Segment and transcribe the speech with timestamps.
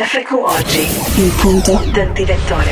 [0.00, 2.70] FQ Oggi, il punto del direttore.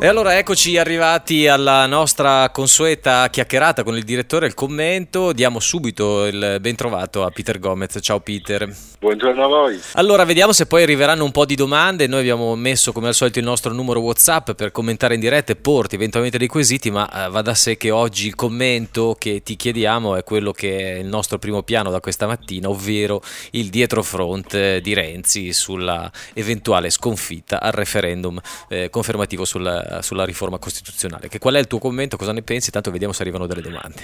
[0.00, 5.32] E allora eccoci arrivati alla nostra consueta chiacchierata con il direttore, il commento.
[5.32, 7.98] Diamo subito il ben trovato a Peter Gomez.
[8.00, 8.68] Ciao Peter.
[9.04, 9.78] Buongiorno a voi.
[9.96, 12.06] Allora, vediamo se poi arriveranno un po' di domande.
[12.06, 15.56] Noi abbiamo messo come al solito il nostro numero WhatsApp per commentare in diretta e
[15.56, 19.56] porti eventualmente dei quesiti, ma eh, va da sé che oggi il commento che ti
[19.56, 23.20] chiediamo è quello che è il nostro primo piano da questa mattina, ovvero
[23.50, 28.40] il dietrofront di Renzi sulla eventuale sconfitta al referendum
[28.70, 31.28] eh, confermativo sul sulla riforma costituzionale.
[31.28, 32.16] Che qual è il tuo commento?
[32.16, 32.70] Cosa ne pensi?
[32.70, 34.02] Tanto vediamo se arrivano delle domande.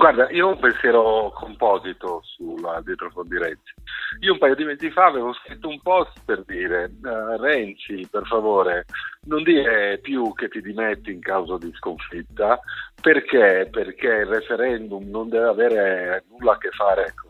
[0.00, 3.74] Guarda, io ho un pensiero composito sulla dietro di Renzi.
[4.20, 8.24] Io un paio di mesi fa avevo scritto un post per dire uh, Renzi, per
[8.24, 8.86] favore,
[9.26, 12.58] non dire più che ti dimetti in caso di sconfitta,
[12.98, 13.68] perché?
[13.70, 17.29] Perché il referendum non deve avere nulla a che fare con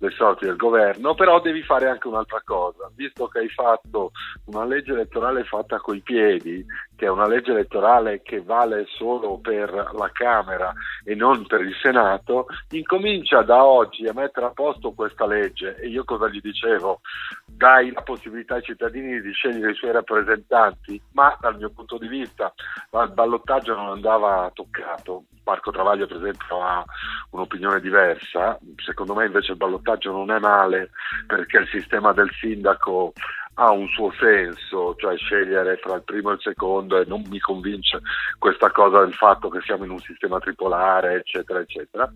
[0.00, 4.12] le sorti del governo, però devi fare anche un'altra cosa, visto che hai fatto
[4.46, 6.64] una legge elettorale fatta coi piedi,
[6.96, 10.72] che è una legge elettorale che vale solo per la Camera
[11.04, 15.88] e non per il Senato, incomincia da oggi a mettere a posto questa legge e
[15.88, 17.00] io cosa gli dicevo?
[17.46, 22.08] Dai la possibilità ai cittadini di scegliere i suoi rappresentanti, ma dal mio punto di
[22.08, 22.52] vista
[22.92, 25.24] il ballottaggio non andava toccato.
[25.50, 26.84] Marco Travaglio per esempio ha
[27.30, 30.90] un'opinione diversa, secondo me invece il ballottaggio non è male
[31.26, 33.12] perché il sistema del sindaco
[33.54, 37.40] ha un suo senso, cioè scegliere tra il primo e il secondo e non mi
[37.40, 38.00] convince
[38.38, 42.10] questa cosa del fatto che siamo in un sistema tripolare, eccetera, eccetera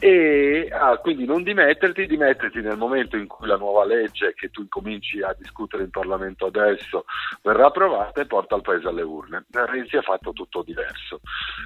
[0.00, 4.60] e ah, quindi non dimetterti, dimetterti nel momento in cui la nuova legge che tu
[4.60, 7.04] incominci a discutere in Parlamento adesso
[7.42, 9.44] verrà approvata e porta il Paese alle urne.
[9.50, 11.20] Renzi ha fatto tutto diverso,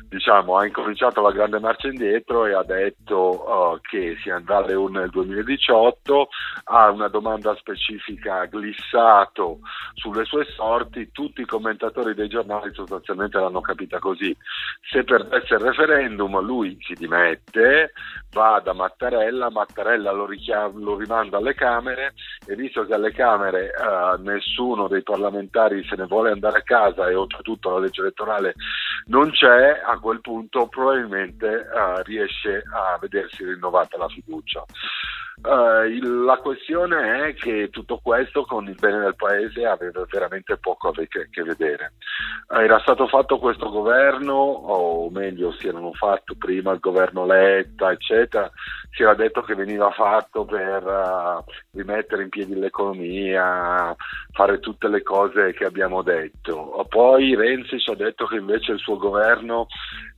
[0.09, 4.75] diciamo, ha incominciato la grande marcia indietro e ha detto uh, che si andrà alle
[4.75, 6.29] urne nel 2018,
[6.65, 9.59] ha una domanda specifica glissato
[9.95, 14.35] sulle sue sorti, tutti i commentatori dei giornali sostanzialmente l'hanno capita così,
[14.91, 17.93] se perdesse il referendum lui si dimette,
[18.31, 22.15] va da Mattarella, Mattarella lo, richiam- lo rimanda alle Camere
[22.47, 27.09] e visto che alle Camere eh, nessuno dei parlamentari se ne vuole andare a casa
[27.09, 28.55] e oltretutto la legge elettorale
[29.07, 34.65] non c'è, a quel punto probabilmente eh, riesce a vedersi rinnovata la fiducia.
[35.41, 40.89] Uh, la questione è che tutto questo con il bene del paese aveva veramente poco
[40.89, 41.95] a che, che vedere.
[42.49, 48.51] Era stato fatto questo governo, o meglio si erano fatto prima il governo Letta, eccetera,
[48.91, 53.97] si era detto che veniva fatto per uh, rimettere in piedi l'economia,
[54.33, 56.85] fare tutte le cose che abbiamo detto.
[56.89, 59.67] Poi Renzi ci ha detto che invece il suo governo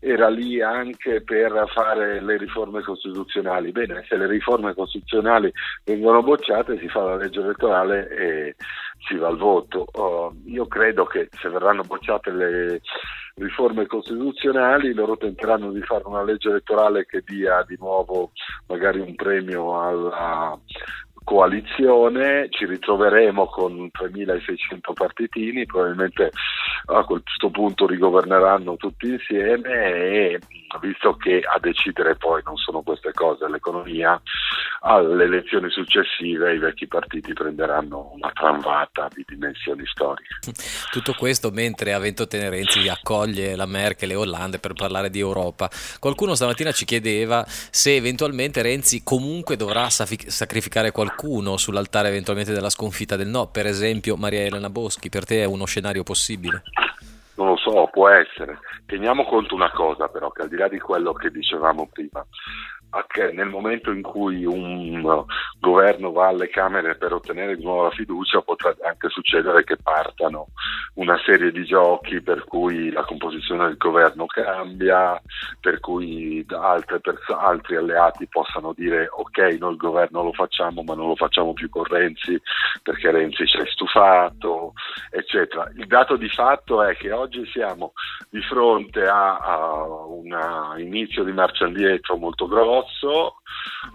[0.05, 3.73] era lì anche per fare le riforme costituzionali.
[3.73, 5.51] Bene, se le riforme costituzionali
[5.83, 8.55] vengono bocciate si fa la legge elettorale e
[9.07, 9.87] si va al voto.
[9.93, 12.81] Uh, io credo che se verranno bocciate le
[13.37, 18.31] riforme costituzionali loro tenteranno di fare una legge elettorale che dia di nuovo
[18.69, 20.57] magari un premio alla
[21.25, 26.31] coalizione, ci ritroveremo con 3.600 partitini, probabilmente
[26.87, 30.39] a questo punto rigoverneranno tutti insieme e
[30.81, 34.21] visto che a decidere poi non sono queste cose, l'economia,
[34.81, 40.41] alle elezioni successive i vecchi partiti prenderanno una tramvata di dimensioni storiche.
[40.91, 45.71] Tutto questo mentre a Ventotene Renzi accoglie la Merkel e Hollande per parlare di Europa.
[45.99, 53.17] Qualcuno stamattina ci chiedeva se eventualmente Renzi comunque dovrà sacrificare qualcuno sull'altare eventualmente della sconfitta
[53.17, 56.63] del no, per esempio Maria Elena Boschi, per te è uno scenario possibile?
[57.37, 58.59] Non lo so, può essere.
[58.87, 62.25] Teniamo conto una cosa però, che al di là di quello che dicevamo prima,
[63.06, 65.25] che nel momento in cui un
[65.59, 70.49] governo va alle Camere per ottenere di nuovo la fiducia potrà anche succedere che partano
[70.94, 75.21] una serie di giochi per cui la composizione del governo cambia,
[75.60, 81.09] per cui pers- altri alleati possano dire ok noi il governo lo facciamo ma non
[81.09, 82.41] lo facciamo più con Renzi
[82.82, 84.75] perché Renzi ci è stufato,
[85.11, 85.70] eccetera.
[85.76, 87.93] Il dato di fatto è che oggi siamo
[88.31, 90.37] di fronte a, a un
[90.79, 93.37] inizio di marcia indietro molto grosso grosso,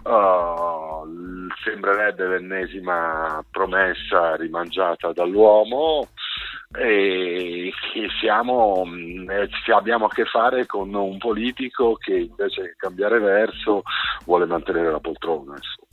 [0.04, 6.08] uh, sembrerebbe l'ennesima promessa rimangiata dall'uomo
[6.72, 8.84] e che siamo,
[9.28, 13.82] eh, abbiamo a che fare con un politico che invece che cambiare verso
[14.24, 15.54] vuole mantenere la poltrona.
[15.56, 15.89] Insomma.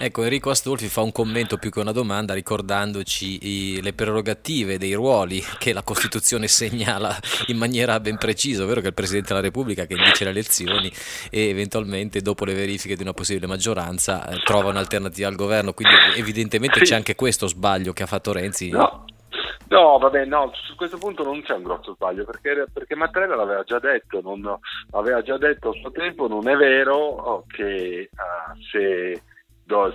[0.00, 3.38] Ecco, Enrico Astolfi fa un commento più che una domanda ricordandoci
[3.76, 7.16] i, le prerogative dei ruoli che la Costituzione segnala
[7.48, 10.88] in maniera ben precisa, ovvero che il Presidente della Repubblica che indice le elezioni
[11.30, 15.94] e eventualmente dopo le verifiche di una possibile maggioranza eh, trova un'alternativa al governo, quindi
[16.16, 18.70] evidentemente c'è anche questo sbaglio che ha fatto Renzi.
[18.70, 19.04] No.
[19.70, 23.64] No, vabbè, no, su questo punto non c'è un grosso sbaglio perché, perché Mattarella l'aveva
[23.64, 24.58] già detto, non,
[24.92, 29.22] aveva già detto a suo tempo, non è vero oh, che uh, se,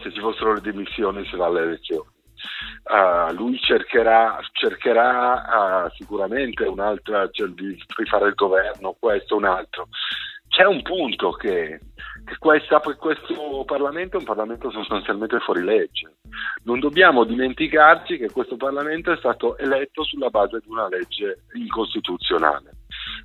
[0.02, 2.10] se, ci fossero le dimissioni si va alle elezioni.
[2.84, 9.88] Uh, lui cercherà, cercherà uh, sicuramente un'altra, cioè, di rifare il governo, questo, un altro.
[10.50, 11.80] C'è un punto che,
[12.26, 16.18] che questa, questo Parlamento è un Parlamento sostanzialmente fuori legge.
[16.64, 22.72] Non dobbiamo dimenticarci che questo Parlamento è stato eletto sulla base di una legge incostituzionale.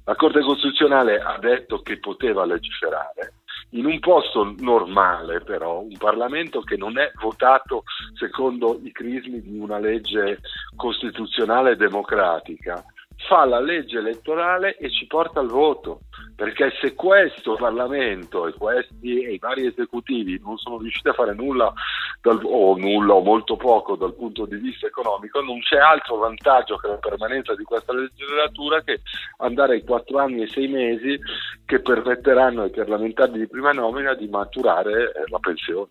[0.05, 3.35] La Corte Costituzionale ha detto che poteva legiferare,
[3.71, 7.85] in un posto normale però, un Parlamento che non è votato
[8.15, 10.41] secondo i crismi di una legge
[10.75, 12.83] costituzionale democratica,
[13.27, 16.03] fa la legge elettorale e ci porta al voto,
[16.37, 21.35] perché se questo Parlamento e questi e i vari esecutivi non sono riusciti a fare
[21.35, 21.73] nulla
[22.21, 26.77] dal, o nulla o molto poco dal punto di vista economico, non c'è altro vantaggio
[26.77, 29.01] che la permanenza di questa legislatura che
[29.39, 31.19] andare ai quattro anni e sei mesi
[31.65, 35.91] che permetteranno ai parlamentari di prima nomina di maturare eh, la pensione.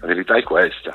[0.00, 0.94] La verità è questa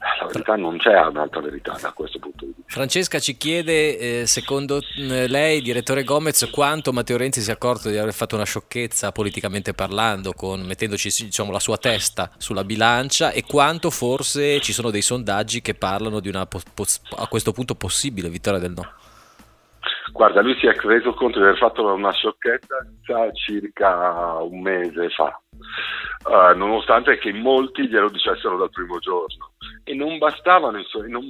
[0.00, 2.72] la verità non c'è un'altra verità da questo punto di vista.
[2.72, 7.90] Francesca ci chiede, eh, secondo eh, lei, direttore Gomez, quanto Matteo Renzi si è accorto
[7.90, 13.30] di aver fatto una sciocchezza politicamente parlando, con, mettendoci diciamo, la sua testa sulla bilancia
[13.30, 18.30] e quanto forse ci sono dei sondaggi che parlano di una a questo punto possibile
[18.30, 18.92] vittoria del no?
[20.12, 22.74] Guarda, lui si è reso conto di aver fatto una sciocchezza
[23.32, 25.40] circa un mese fa,
[26.24, 29.49] uh, nonostante che molti glielo dicessero dal primo giorno.
[29.90, 31.24] E non bastavano, non,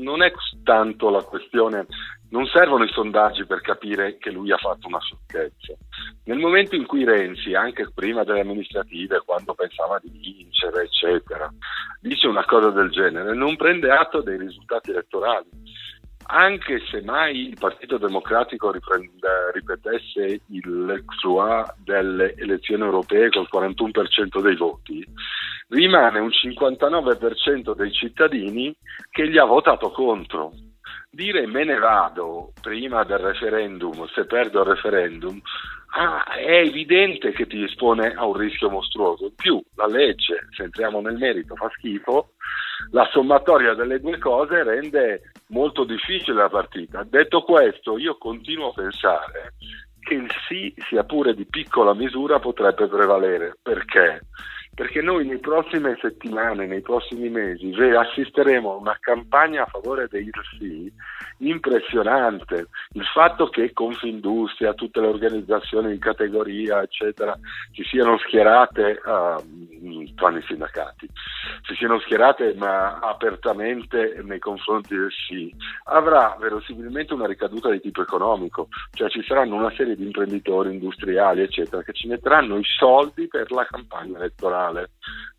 [0.00, 0.32] non è
[0.64, 1.86] tanto la questione,
[2.30, 5.74] non servono i sondaggi per capire che lui ha fatto una sciocchezza.
[6.24, 11.52] Nel momento in cui Renzi, anche prima delle amministrative, quando pensava di vincere, eccetera,
[12.00, 15.50] dice una cosa del genere, non prende atto dei risultati elettorali
[16.30, 24.56] anche se mai il Partito Democratico riprende, ripetesse l'exploit delle elezioni europee col 41% dei
[24.56, 25.04] voti,
[25.68, 28.74] rimane un 59% dei cittadini
[29.10, 30.52] che gli ha votato contro.
[31.10, 35.40] Dire me ne vado prima del referendum, se perdo il referendum,
[35.96, 39.24] ah, è evidente che ti espone a un rischio mostruoso.
[39.24, 42.32] In più, la legge, se entriamo nel merito, fa schifo,
[42.90, 47.04] la sommatoria delle due cose rende molto difficile la partita.
[47.04, 49.54] Detto questo, io continuo a pensare
[50.00, 53.56] che il sì, sia pure di piccola misura, potrebbe prevalere.
[53.60, 54.22] Perché?
[54.78, 60.30] Perché noi nei prossime settimane, nei prossimi mesi, assisteremo a una campagna a favore del
[60.56, 60.88] sì
[61.38, 62.68] impressionante.
[62.92, 67.38] Il fatto che Confindustria, tutte le organizzazioni di categoria, eccetera,
[67.72, 71.08] si siano schierate, uh, tranne i sindacati,
[71.66, 75.54] si siano schierate ma apertamente nei confronti del sì,
[75.84, 81.42] avrà verosimilmente una ricaduta di tipo economico, cioè ci saranno una serie di imprenditori industriali,
[81.42, 84.67] eccetera, che ci metteranno i soldi per la campagna elettorale.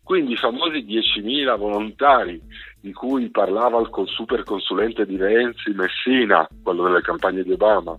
[0.02, 2.40] Quindi i famosi 10.000 volontari
[2.80, 7.96] di cui parlava il super consulente di Renzi, Messina, quello delle campagne di Obama,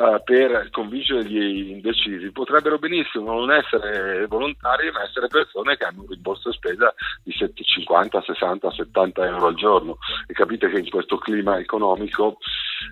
[0.00, 6.02] uh, per convincere gli indecisi, potrebbero benissimo non essere volontari, ma essere persone che hanno
[6.02, 6.92] un rimborso spesa
[7.22, 9.98] di 50, 60, 70 euro al giorno.
[10.26, 12.38] E capite che in questo clima economico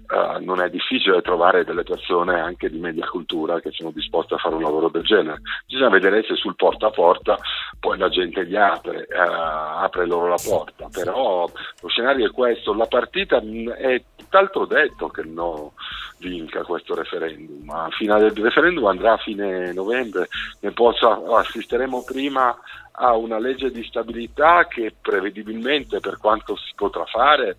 [0.08, 4.38] uh, non è difficile trovare delle persone anche di media cultura che sono disposte a
[4.38, 5.40] fare un lavoro del genere.
[5.66, 7.38] Bisogna vedere se sul porta a porta
[7.80, 10.88] poi la gente gli apre, uh, apre loro la porta.
[10.90, 11.48] Però
[11.80, 15.72] lo scenario è questo, la partita è tutt'altro detto che no
[16.18, 17.64] vinca questo referendum.
[17.64, 20.28] Ma fino il referendum andrà a fine novembre,
[20.60, 22.56] ne posso, assisteremo prima
[23.00, 27.58] a una legge di stabilità che prevedibilmente per quanto si potrà fare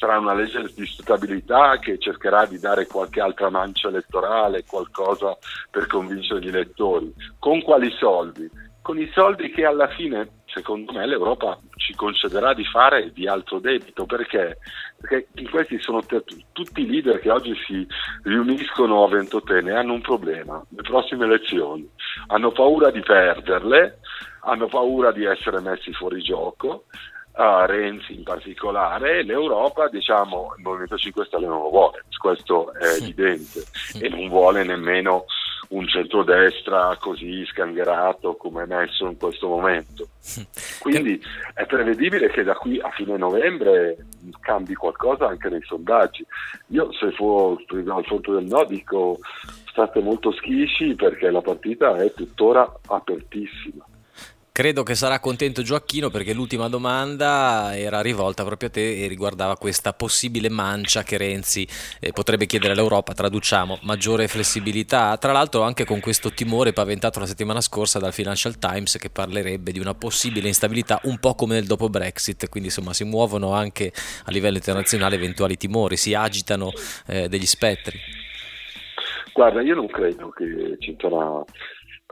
[0.00, 5.36] sarà una legge di stabilità che cercherà di dare qualche altra mancia elettorale, qualcosa
[5.70, 7.12] per convincere gli elettori.
[7.38, 8.48] Con quali soldi?
[8.82, 13.58] Con i soldi che alla fine secondo me l'Europa ci concederà di fare di altro
[13.58, 14.04] debito.
[14.04, 14.58] Perché,
[15.00, 16.22] perché questi sono t-
[16.52, 17.86] tutti i leader che oggi si
[18.24, 21.88] riuniscono a Ventotene hanno un problema, le prossime elezioni
[22.28, 23.98] hanno paura di perderle,
[24.42, 26.84] hanno paura di essere messi fuori gioco
[27.36, 32.96] uh, Renzi in particolare, l'Europa, diciamo, il Movimento 5 Stelle non lo vuole, questo è
[33.00, 33.62] evidente,
[34.00, 35.24] e non vuole nemmeno
[35.68, 40.08] un centrodestra così sgangherato come è messo in questo momento.
[40.80, 41.20] Quindi
[41.54, 43.96] è prevedibile che da qui a fine novembre
[44.40, 46.24] cambi qualcosa anche nei sondaggi.
[46.68, 49.18] Io se fossi al fronte del no dico
[49.66, 53.84] state molto schisci perché la partita è tuttora apertissima.
[54.60, 59.56] Credo che sarà contento Gioacchino perché l'ultima domanda era rivolta proprio a te e riguardava
[59.56, 61.66] questa possibile mancia che Renzi
[61.98, 67.24] eh, potrebbe chiedere all'Europa, traduciamo, maggiore flessibilità, tra l'altro anche con questo timore paventato la
[67.24, 71.64] settimana scorsa dal Financial Times che parlerebbe di una possibile instabilità un po' come nel
[71.64, 73.90] dopo Brexit, quindi insomma si muovono anche
[74.26, 76.70] a livello internazionale eventuali timori, si agitano
[77.06, 77.98] eh, degli spettri.
[79.32, 81.42] Guarda, io non credo che ci sarà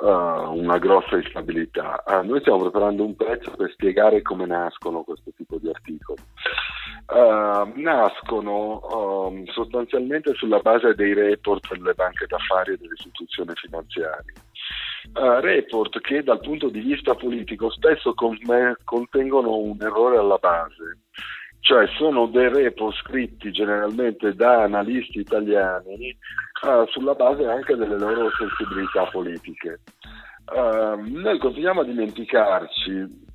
[0.00, 2.02] uh, una grossa instabilità.
[2.06, 6.22] Uh, noi stiamo preparando un pezzo per spiegare come nascono questo tipo di articoli.
[7.06, 14.34] Uh, nascono um, sostanzialmente sulla base dei report delle banche d'affari e delle istituzioni finanziarie.
[15.14, 18.36] Uh, report che dal punto di vista politico spesso con
[18.84, 20.98] contengono un errore alla base,
[21.68, 26.16] cioè sono dei report scritti generalmente da analisti italiani
[26.62, 29.80] uh, sulla base anche delle loro sensibilità politiche.
[30.46, 33.26] Uh, noi continuiamo a dimenticarci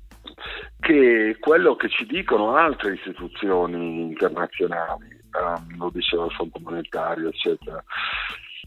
[0.80, 7.80] che quello che ci dicono altre istituzioni internazionali, um, lo diceva il Fondo Monetario, eccetera,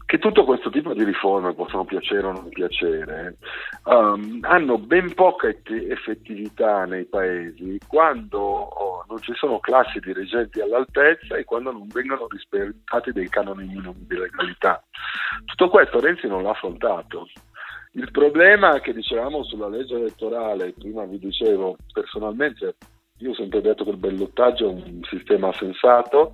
[0.06, 3.36] che tutto questo tipo di riforme possono piacere o non piacere,
[3.84, 11.44] um, hanno ben poca effettività nei paesi quando non ci sono classi dirigenti all'altezza e
[11.44, 14.82] quando non vengono rispettati dei canoni minimi di legalità.
[15.44, 17.28] Tutto questo Renzi non l'ha affrontato.
[17.92, 22.76] Il problema che dicevamo sulla legge elettorale, prima vi dicevo personalmente
[23.18, 26.32] io ho sempre detto che il ballottaggio è un sistema sensato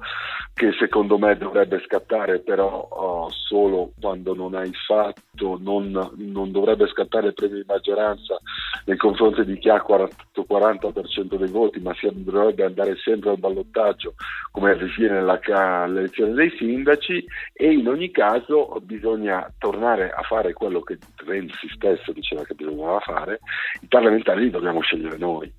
[0.53, 6.87] che secondo me dovrebbe scattare però oh, solo quando non hai fatto, non, non, dovrebbe
[6.89, 8.39] scattare il premio di maggioranza
[8.85, 13.39] nei confronti di chi ha il 40% dei voti, ma si dovrebbe andare sempre al
[13.39, 14.15] ballottaggio
[14.51, 20.99] come avviene nell'elezione dei sindaci e in ogni caso bisogna tornare a fare quello che
[21.27, 23.41] Renzi stesso diceva che bisognava fare,
[23.81, 25.53] i parlamentari li dobbiamo scegliere noi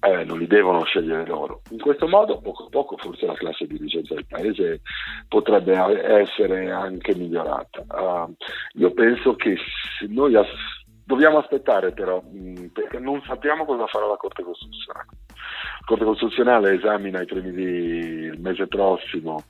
[0.00, 1.62] eh, non li devono scegliere loro.
[1.70, 4.80] In questo modo, poco a poco, forse la classe dirigente del paese
[5.28, 7.84] potrebbe essere anche migliorata.
[7.88, 8.34] Uh,
[8.74, 9.56] io penso che
[10.08, 10.46] noi as-
[11.04, 15.08] dobbiamo aspettare però, mh, perché non sappiamo cosa farà la Corte Costituzionale.
[15.86, 19.44] Corte Costituzionale esamina i primi di, il mese prossimo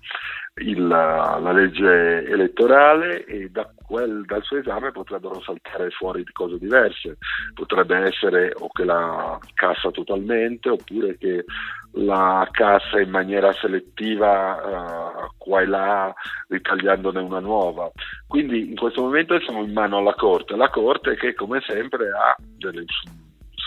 [0.58, 7.18] il, la legge elettorale e da quel, dal suo esame potrebbero saltare fuori cose diverse.
[7.52, 11.44] Potrebbe essere o che la cassa totalmente oppure che
[11.92, 16.14] la cassa in maniera selettiva uh, qua e là
[16.48, 17.90] ritagliandone una nuova.
[18.26, 22.34] Quindi in questo momento siamo in mano alla Corte, la Corte che come sempre ha
[22.56, 22.84] delle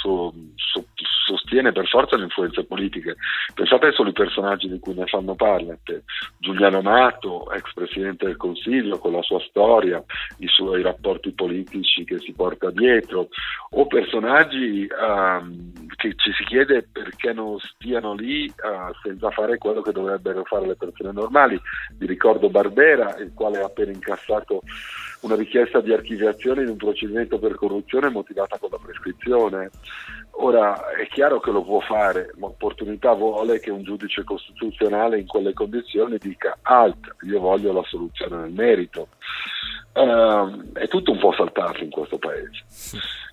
[0.01, 0.86] so, so,
[1.25, 3.15] sostiene per forza le influenze politiche.
[3.53, 6.03] Pensate solo ai personaggi di cui ne fanno parte.
[6.38, 10.03] Giuliano Amato, ex presidente del Consiglio, con la sua storia,
[10.38, 13.27] i suoi rapporti politici che si porta dietro,
[13.72, 19.82] o personaggi um, che ci si chiede perché non stiano lì uh, senza fare quello
[19.82, 21.60] che dovrebbero fare le persone normali.
[21.98, 24.62] Vi ricordo Barbera, il quale ha appena incassato
[25.22, 29.70] una richiesta di archiviazione in un procedimento per corruzione motivata con la prescrizione.
[30.42, 35.54] Ora è chiaro che lo può fare, l'opportunità vuole che un giudice costituzionale in quelle
[35.54, 39.10] condizioni dica alt, io voglio la soluzione nel merito.
[39.92, 42.64] Uh, è tutto un po' saltato in questo paese.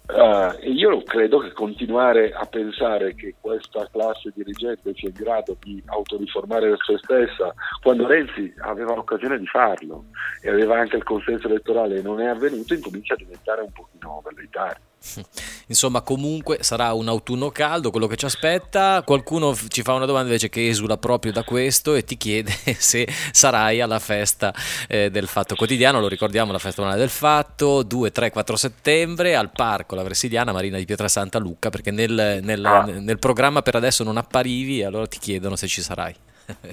[0.06, 5.82] Uh, io credo che continuare a pensare che questa classe dirigente sia in grado di
[5.86, 10.04] autoriformare se stessa, quando Renzi aveva l'occasione di farlo
[10.42, 14.22] e aveva anche il consenso elettorale e non è avvenuto, incomincia a diventare un pochino
[14.24, 14.84] velleitario.
[15.68, 19.02] Insomma, comunque sarà un autunno caldo, quello che ci aspetta.
[19.04, 23.06] Qualcuno ci fa una domanda invece che esula proprio da questo e ti chiede se
[23.32, 24.54] sarai alla festa
[24.88, 26.00] eh, del Fatto Quotidiano.
[26.00, 30.78] Lo ricordiamo, la festa del Fatto, 2, 3, 4 settembre al Parco La Versiliana, Marina
[30.78, 32.82] di Pietrasanta Lucca, perché nel, nel, ah.
[32.84, 36.14] nel programma per adesso non apparivi, allora ti chiedono se ci sarai.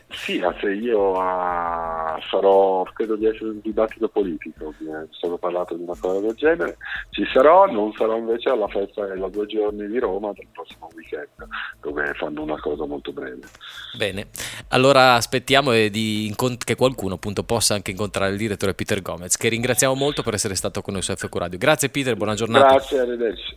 [0.09, 4.73] Sì, se io uh, sarò, credo di essere un dibattito politico,
[5.11, 6.77] stato parlato di una cosa del genere,
[7.09, 11.27] ci sarò, non sarò invece alla festa della due giorni di Roma del prossimo weekend,
[11.81, 13.41] dove fanno una cosa molto breve.
[13.97, 14.27] Bene,
[14.69, 19.95] allora aspettiamo incont- che qualcuno appunto possa anche incontrare il direttore Peter Gomez, che ringraziamo
[19.95, 21.57] molto per essere stato con noi su FQ Radio.
[21.57, 22.67] Grazie Peter, buona giornata.
[22.67, 23.55] Grazie, arrivederci.